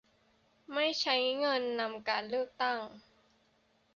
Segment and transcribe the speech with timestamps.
[0.73, 2.79] ไม่ใช้เงินนำการเลือกตั้ง